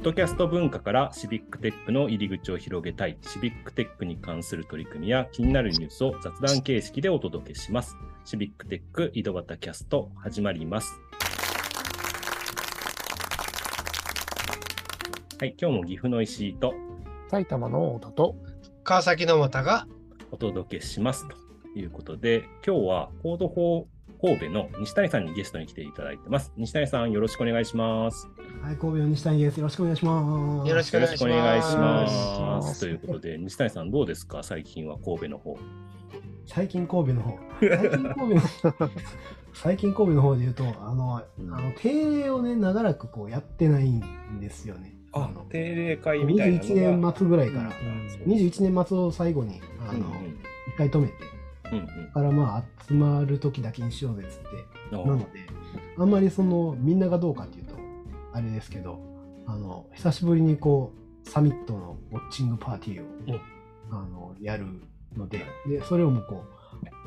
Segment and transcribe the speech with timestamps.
[0.00, 7.98] ッドキャスト文化からシビックテックの入り口を広げたい、シビックテックに関する取り組みや気になるニュースを雑談形式でお届けします。
[8.24, 10.98] シビックテック井戸端キャスト始まります。
[15.38, 16.72] はい、今日も岐阜の石井と
[17.28, 18.36] 埼玉の太と
[18.82, 19.86] 川崎の又が
[20.30, 21.36] お届けしますと
[21.78, 23.84] いうことで、今日はコード4
[24.22, 26.54] 神戸の西谷さんにゲストに来ていただいてます。
[26.56, 28.30] 西谷さん、よろしくお願いします。
[28.62, 29.56] はい、神戸の西谷です。
[29.56, 30.68] よろしくお願いします。
[30.68, 31.16] よろしくお願い
[31.62, 32.62] しま。
[32.62, 35.58] すすということで、西谷さん、どうですか、最近は神戸の方。
[36.46, 37.38] 最近神戸の方。
[37.60, 38.90] 最近神戸の
[39.54, 44.02] 最近神戸の方で言うと、あの、うんあの定例をね、長らくこうやってないん
[44.40, 44.94] ですよね。
[45.12, 46.64] あの、定例会みたいなのが。
[46.66, 51.14] 21年末ぐらいから、うん21年末を最後に、あの、うんうん一回止めて、
[51.72, 54.46] うんうんだからまあ、集まる時だけにしようぜっつって、
[54.92, 55.24] あなので、
[55.98, 57.69] あんまりその、みんながどうかっていうと、
[58.40, 58.98] あれですけど、
[59.46, 63.40] あの、久しぶりにこう、サミットのウォッチングパーティーを、
[63.90, 64.64] あの、やる
[65.14, 66.44] ので、で、それをもうこ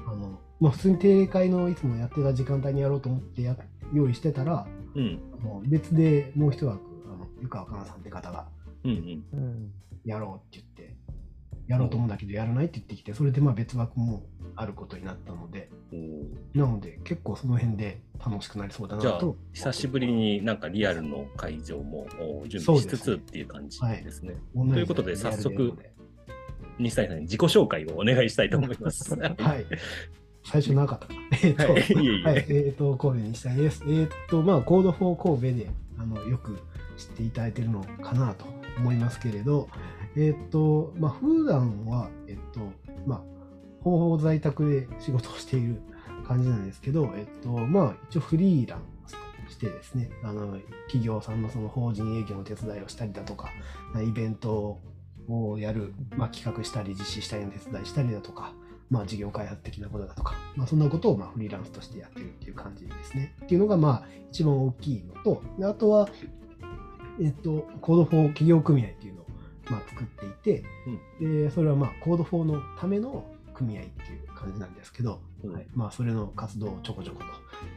[0.08, 3.58] う、あの、まあ普通に定例会のいつもやってた時間帯にやろうと思ってや
[3.94, 5.20] 用意してたら、うん。
[5.42, 6.80] あの別でもう一枠、
[7.12, 8.48] あの、湯川かなさんって方が、
[8.84, 9.26] うんうん。
[9.34, 9.72] うん。
[10.06, 10.96] やろうって言って、
[11.68, 14.24] やろうと思うんだけど、やらないって言ってきて、それでまあ別枠も
[14.56, 15.70] あることになったので、
[16.54, 22.08] なので結構その辺で楽しくなりそうだなじゃあと。、久しぶりになんかリアルの会場も
[22.44, 24.36] お準備しつつっていう感じですね。
[24.56, 25.74] オンラインということで早速
[26.80, 29.16] 西谷さんに自己紹介をお願いしたいと思います。
[29.16, 29.66] は はい。
[30.46, 31.14] 最初なかったか。
[31.44, 32.24] えっと、い、い。
[32.24, 33.84] はい、えっ、と、神戸にしたいです。
[33.88, 36.58] えっ、と、まあ、コード4神戸で、あの、よく
[36.98, 38.46] 知っていただいているのかなと
[38.78, 39.70] 思いますけれど、
[40.16, 42.60] えっ、と、まあ、普段は、えっ、と、
[43.06, 43.33] まあ、
[43.84, 45.82] 方法在宅で仕事をしている
[46.28, 53.50] 感じなんですけど、えっ、と、まあ、一応フリーランスとしてですね、あの、企業さんのその法人営業の手伝いをしたりだとか、
[54.02, 54.80] イベント
[55.28, 58.54] をやる、まあ、企画したり実施したりの手伝いしたりだとか、
[58.90, 63.34] まあ、事業開発的なことだとか、まあ、そんなことをまあフリーランスとしてやってるっていう感じですね。
[63.44, 66.10] っていうのがまあ一番大きいのと、であとは、
[67.20, 69.26] えっと、コード4企業組合っていうのを
[69.70, 70.64] まあ作っていて、
[71.20, 73.26] でそれはまあコード4のための
[73.66, 77.26] 組合っていう感じなんですけど、うんはいまあ、それの活動をちょこちょこと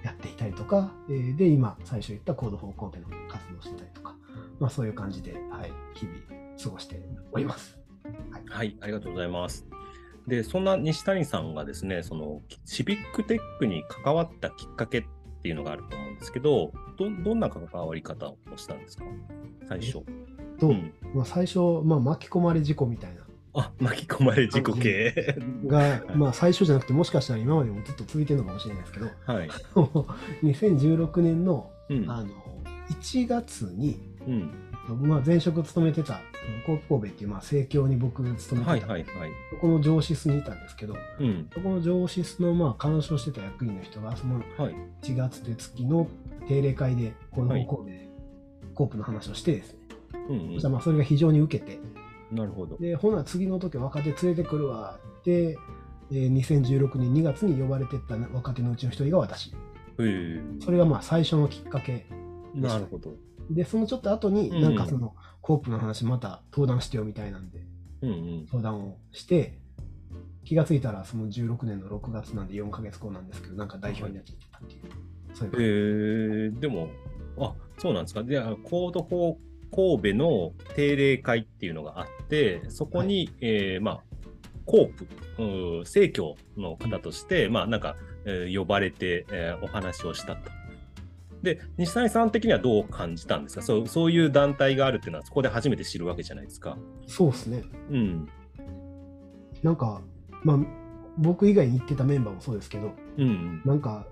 [0.05, 4.15] やっていたりとか、えーで、今最初言ったコード4神戸の活動をしてたりとか、
[4.59, 6.17] まあ、そういう感じで、はい、日々
[6.63, 7.01] 過ごして
[7.33, 7.79] おります。
[8.49, 9.67] はい、ありがとうございます。
[10.27, 15.05] で、そんな西谷さんがですね、そのシビックテックに関わったきっかけっ
[15.43, 19.05] ていうのがあると思うんですけど、どどんな関わり方をしたんですか？
[19.69, 20.03] 最初。
[20.59, 23.26] と、うんまあ、最初、まあ、巻き込まれ事故みたいな
[23.57, 25.37] あ、巻き込まれ事故系。
[25.67, 29.49] が、まあ、最初じゃなくてもしかしたら今までもずっと続いてるのかもしれないですけどはい。
[30.45, 32.11] 2016年のうん。
[32.11, 32.29] あの
[32.91, 34.51] 1月に、うん。
[35.09, 36.21] まあ、前職勤めてた
[36.65, 39.31] 神戸っていう、まあ、生協に僕勤めてた、はいはいはい。
[39.51, 41.49] そこの上司室にいたんですけどうん。
[41.53, 44.75] そこの上司室のまあ監視をしてた役員の人がそのはい。
[45.03, 46.09] 1月で月の
[46.47, 48.09] 定例会でこのはい神戸で
[48.75, 49.79] コープの話をしてですね、
[50.29, 51.96] うん、そしたらまあそれが非常に受けてうん。
[52.33, 52.77] なるほど。
[52.79, 55.59] で、ほな次の時若手連れてくるわって、
[56.11, 59.53] えー2016年2月に呼ばれてった若手のうちの一人が私。
[60.65, 62.07] それがまあ最初のきっかけ。
[62.55, 63.15] なるほど。
[63.51, 67.61] で、そのちょっと後に、うんなんかその、コープの話また登壇してよみたいなんで、
[68.03, 68.13] うんう
[68.43, 68.47] ん。
[68.51, 69.59] 相談をして、
[70.45, 74.81] 気がついたらその16年の6月なんで4ヶ月後なんですけど、なんか代表になっちゃってたっていう。
[75.35, 76.89] そういうえー、でも、
[77.39, 78.23] あそうなんですか。
[78.23, 79.37] コード4
[79.77, 84.03] 神戸の定例会っていうのがあって、そこに、えーまあ、
[84.65, 85.07] コープ、
[85.39, 87.95] うん正教の方として、まあ、なんか、
[88.25, 90.51] えー呼ばれて、えーお話をしたと。
[91.43, 93.63] で、西谷さん的にはどう感じたんですか？
[93.63, 96.79] そうそういう団体があるっていうのは、そこで初めて知るわけじゃないですか。
[97.07, 97.63] そうですね。
[97.91, 98.29] うん。
[99.63, 100.01] なんか、
[100.43, 100.59] まあ、
[101.19, 103.63] 僕以外に行ってたメンバーもそうですけど、うん。
[103.65, 104.07] なんか、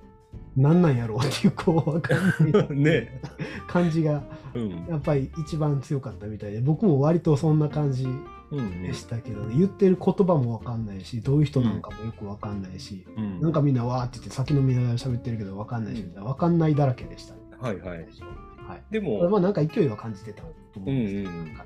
[0.57, 2.71] なんなんやろうっていう、こう、わかんない。
[2.77, 3.21] ね。
[3.67, 4.23] 感じが
[4.55, 4.87] うん。
[4.89, 8.07] やっぱり一番強かったみたいで僕も割とそんな感じ
[8.51, 9.57] うんでしたけど、ね。
[9.57, 13.41] 言ってる言葉も分かんないしどういう人なのかもよく分かんないし、うん。
[13.41, 17.99] なんかみんなわーって言って先の見ながら喋ってるけど分かんないし、うん分かんないだらけでした、はいはい。
[17.99, 18.77] は。
[18.77, 21.57] い、でも、まあなんか勢いは感じてたと思うんですけど、うんうんうん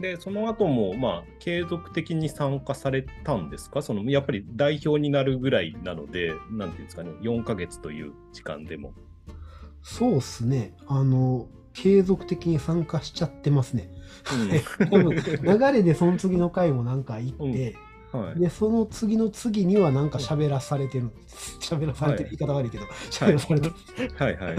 [0.00, 3.80] で、その後も、まあ、継続的に参加されたんですか？
[3.82, 8.92] その、やっぱり代表になるぐらいなので、なんていうんですかね、4ヶ月という時間でも。
[9.82, 13.90] そうっすねあの継続的に参加しちゃってますね。
[14.80, 15.10] うん 多分
[15.42, 17.74] 流れでその次の回もなんか行って、
[18.14, 18.38] はい。
[18.38, 21.10] で、その次の次にはなんか喋らされてる。
[21.60, 23.74] 喋らされてる、言い方悪いけど、喋らされてる。
[24.16, 24.52] はいは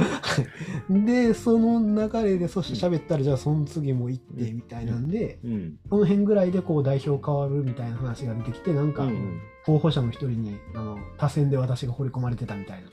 [0.89, 1.05] い。
[1.05, 1.79] で、その
[2.09, 5.77] 流れで、そして喋ったら、じゃあその次も行って、みたいなんで、うん。
[5.89, 12.89] その辺ぐらいでこう代表変わるみたいな話が出てきて、なんかうんうん候補者の一人にあの多選で私が掘り込まれてたみたいな。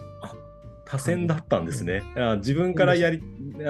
[0.93, 2.03] 多選だったんですね。
[2.17, 3.23] あ自分からやり、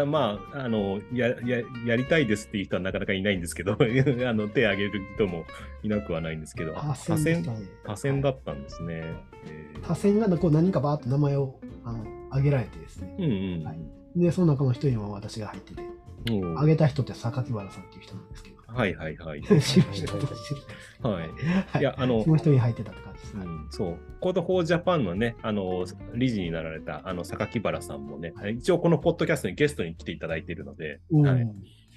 [0.07, 5.45] まあ、あのやや、やりたいですっていう人はなかなかいないんですけど、 あの手を挙げる人も
[5.85, 7.47] いなくはないんですけど、あ多選
[7.85, 9.05] 他薦だったんですね。
[9.47, 13.15] えー他薦がこう何人かバーッと名前をあの挙げられてですね。
[13.19, 13.65] うんうん。
[13.65, 13.79] はい
[14.15, 15.83] で、その中の一人には私が入ってて、
[16.31, 18.52] うん挙げた人って榊原さんっていう人なんですけど。
[18.75, 19.43] はいはいはい。
[19.61, 20.63] 知る人と知る
[21.03, 21.29] はい。
[21.29, 23.37] はいいや、あのそ、の人に入ってたって感じです。
[23.37, 25.85] はいうん、そう、 Code for Japan のね、あの、
[26.15, 31.49] 理事になられた、あの、榊原さんもね、一応このポッドキャストにゲストに来ていただいているので、うんはい。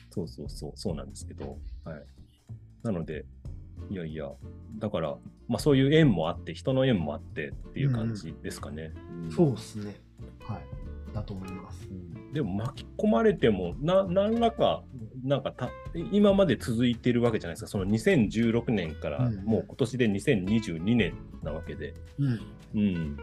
[0.10, 2.04] そうそうそう、そうなんですけど、はい。
[2.84, 3.26] なので、
[3.90, 4.32] いやいや、
[4.80, 5.18] だから、
[5.48, 8.92] まあそういう縁もあって、人の縁もあってっていう感じですかね。
[9.28, 9.96] んそうですね。
[10.40, 10.85] はい。
[11.16, 11.88] だと思います。
[11.90, 14.84] うんでも巻き込まれても、な、何らか、
[15.24, 15.70] なんかた、
[16.12, 17.70] 今まで続いてるわけじゃないですか。
[17.70, 21.14] その2016年から、うんもう今年で2022年
[21.44, 21.94] なわけで。
[22.20, 22.40] うん。
[22.76, 23.18] うん。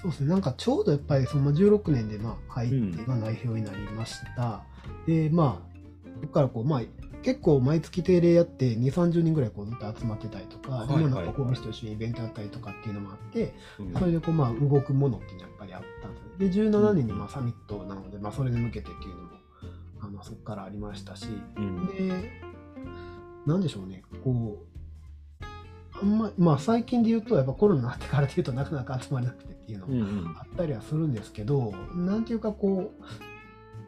[0.00, 0.30] そうですね。
[0.30, 4.64] なんかちょうどやっぱりその16年でまあ入って、うんまあ代表になりました。
[5.06, 5.78] で、まあ、
[6.22, 6.82] そこからこう、まあ、
[7.22, 11.02] 結構毎月定例やって2、30人ぐらいこうずっと集まってたりとか、はいはい。
[11.02, 13.94] 今なんか神戸市と一緒にイベントやったりとかっていうのもあって、うん。
[13.94, 16.20] それでこうまあ動くものっていうのはやっぱりあったんで
[16.50, 16.68] すよ。
[16.68, 19.30] で、17年にまあサミットなので、まあそれに向けてっていうのも、
[20.00, 21.86] あのそこからありましたし、うん。
[21.86, 22.42] で、
[23.46, 24.58] なんでしょうね、こ
[25.42, 25.44] う、
[26.00, 30.36] あんままあ最近で言うと、やっぱコロナになってからで言うとなかなか集まれなくてっていうのもうんうん。
[30.38, 32.92] あったりはするんですけど、なんていうかこ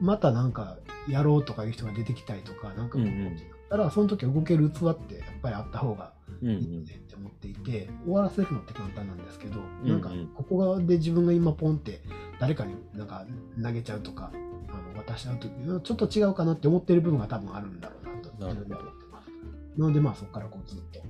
[0.00, 0.78] う、またなんか
[1.10, 3.36] やろうとかいう人が出てきたりとか、なんかこう、うんうん。
[3.36, 6.12] だったらその時は動ける器ってやっぱりあった方が
[6.42, 12.00] うんういいよんねって思っていて、終わらせるのって簡単なんですけど、うんなんかここで自分が今ポンって
[12.40, 13.26] 誰かになんか
[13.62, 14.32] 投げちゃうとか、
[14.68, 15.48] あの渡しちゃうと
[15.80, 18.76] ちょっと違うかなって思ってる部分が多分あるんだろうなとなるほど。
[18.76, 19.30] 思ってます。
[19.76, 21.00] なのでまあそこからこうずっと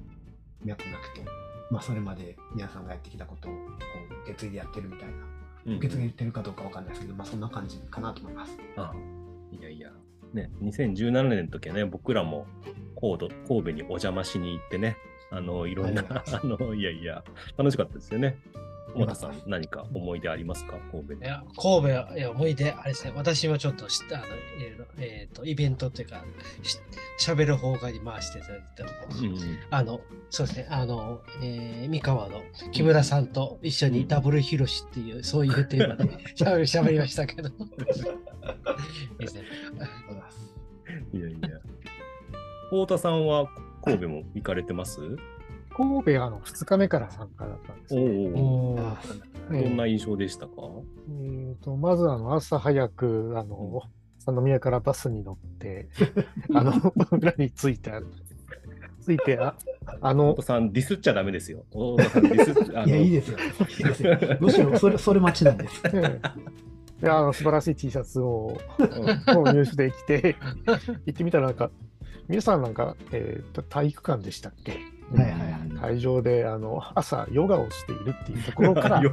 [0.64, 1.00] 脈々と、
[1.70, 3.58] まあそれまで皆さんがやってきたことをこ
[4.10, 8.56] う受け継いでやってるみたいな、うん受け継いでるかどうかわかんないですけど、まあそんな感じかなと思います。
[8.76, 8.92] あ
[9.52, 9.90] いやいや、
[10.32, 12.46] ね、2017年の時はね、僕らも
[12.94, 14.96] コード神戸にお邪魔しに行ってね、
[15.30, 17.24] あの、いろんな、はいあの、いやいや、
[17.56, 18.36] 楽しかったですよね。
[18.94, 19.42] 小田さん。
[19.46, 20.78] 何か思い出ありますか？
[20.90, 21.20] 神戸に。
[21.20, 24.26] いや、神戸は、いや、思い出、あれですね、私もちょっと知った、あの、
[24.60, 26.24] えーえーと、イベントっていうか、
[26.62, 26.78] し
[27.20, 29.58] 喋る方側に回していただいたのも、うんうん。
[29.70, 30.00] あの、
[30.30, 32.42] そうですね、あの、えー三河の
[32.72, 37.48] 木村さんと一緒にダブルヒロシっていう、そういうテーマでしゃべしゃべりましたけど。
[37.48, 37.52] い
[41.20, 41.48] やいや。
[42.70, 43.46] 太田さんは
[43.84, 45.00] 神戸も行かれてます？
[45.76, 48.44] 神戸はあの2日目から参加だったんですおね、お。
[48.74, 48.96] おー
[49.52, 50.52] ええどんな印象でしたか？
[51.08, 53.82] えーとまずあの朝早くあの、
[54.18, 55.88] 三宮からバスに乗って、
[56.54, 56.72] あの
[57.12, 57.90] 裏に着いて、
[59.04, 59.54] 着いて、あ
[60.00, 61.64] あの太田さん、ディスっちゃダメですよ。
[61.70, 63.38] 太田さん、ディスっ あのいや、いいですよ。
[63.38, 64.18] いいですよ。
[64.40, 65.82] むしろそれ、それ待ちなんです。
[65.86, 66.40] ええ
[67.02, 68.58] いやあの素晴らしい T シャツを
[69.26, 70.36] 購入してきて、
[71.06, 71.70] 行ってみたらなんか、
[72.28, 74.74] 皆さんなんか、えーと体育館でしたっけ？
[75.12, 79.02] はいはいはい会場であの朝ヨガをしているっていうところから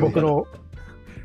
[0.00, 0.46] 僕の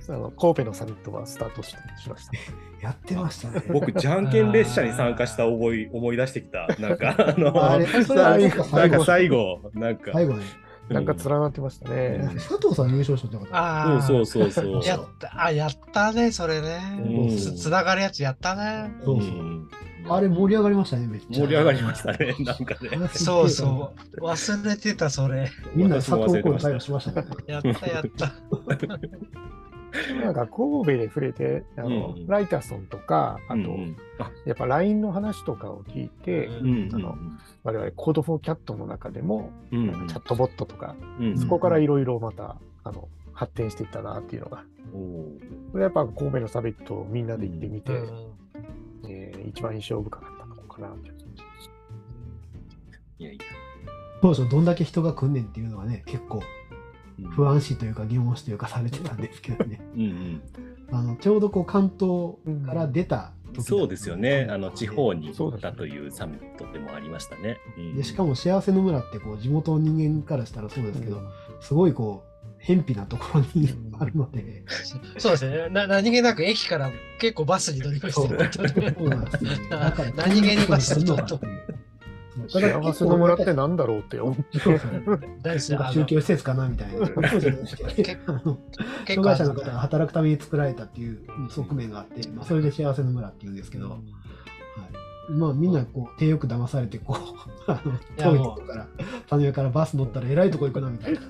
[0.07, 2.33] あの神戸のサミットはスタートししました。
[2.81, 3.63] やってましたね。
[3.71, 6.67] 僕、じゃんけん列車に参加した覚え思い出してきた。
[6.79, 7.85] なんか、 あの、あな
[8.87, 10.43] んか最後、なんか、最後ね。
[10.89, 12.29] なんかう連なってましたね。
[12.33, 14.83] 佐藤さん優勝したってことああ、そうそうそうそう。
[14.83, 16.79] やった、あ、やったね、それね。
[16.99, 18.93] うんつつながるやつやったね。
[19.05, 19.69] そうそううん
[20.09, 21.33] あれ盛り上がりましたね、めっちゃ。
[21.33, 23.07] 盛り上がりましたね、 なんかね。
[23.13, 24.21] そうそう。
[24.21, 25.49] 忘れてた、それ。
[25.75, 27.27] みんなで佐藤忘れてましたコール対応しましたね。
[27.47, 28.33] やった、やった。
[30.23, 37.15] なんか神戸で触れて、あのうんライタソンとか、あと、うんうんあやっぱ LINE の話とかを聞いて、うんうんあの
[37.63, 48.33] 我々コードフォーキャットの中でも、うんなんかチャットボットとか、うんそこからいろいろまたあの発展していったなっていうのが、おーそれやっぱ神戸のサミットをみんなで行ってみて、うん
[49.07, 51.09] えー一番印象深かったのかなって。
[53.19, 53.41] いやいや
[54.21, 56.41] 当初どんだけ人が来んねんっていうのはね、結構
[57.19, 59.81] うん不安視というか疑問視というかされてたんですけどね。
[59.95, 60.41] うん
[60.91, 64.47] あのちょうどこう関東から出た時うん、そうですよね。
[64.49, 67.57] あの地方に行ったというサミットでもありましたね。
[67.77, 71.21] うんでしかも幸せの村ってこう地元の人間からしたらそうですけど、
[71.59, 72.32] すごいこう
[72.63, 73.93] 偏僻なところにうん。
[73.99, 74.63] あるので、
[75.17, 75.69] そうですね。
[75.69, 78.95] な何気なく駅から結構バスに乗りましたね
[80.15, 81.39] 何気にバスに乗ったと
[82.47, 84.59] 幸せの村ってなんだろうって思って。
[84.59, 87.05] 宗教施設かなみたいな。
[87.05, 87.27] 障
[89.15, 93.99] 構害者の方が働くために作られたっていう側面があって、まあ、それで幸せの村っていうんですけど、はい、
[95.31, 97.17] まあみんなこう手よく騙されてこ
[97.67, 98.87] うあのや遠いとこから
[99.29, 101.21] 種上からバス乗ったらえらいとこ行くなみたいな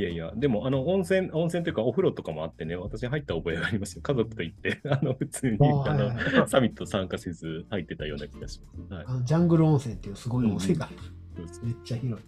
[0.00, 4.02] いやいや、でも、あの、温泉、温泉というか、お風呂とかもあってね、私入った覚えがありますよ。
[4.02, 9.10] 家族と行って、 あの、普通に、ああはいはいの、サミット参加せず入ってたような気がします。
[9.10, 10.96] はいジャングル温泉っていうすごい温泉がある、
[11.36, 12.26] そうですめっちゃ広い。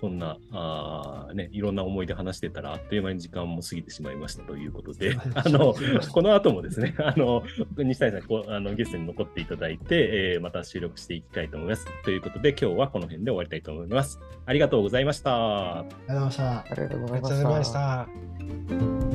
[0.00, 5.74] そんな、あーね、いろんな思い出話してたら、あっという間に時間も過ぎてしまいましたということで、 あの、
[6.12, 7.42] この後もですね、あの、
[7.76, 11.86] 西谷さんこうあのゲストに残っていただいて、えーまた収録していきたいと思います。
[12.04, 14.20] ということで、今日はこの辺で終わりたいと思います。
[14.46, 15.78] ありがとうございました。
[15.80, 16.58] ありがとうございました。
[16.58, 19.07] ありがとうごありがとうございました。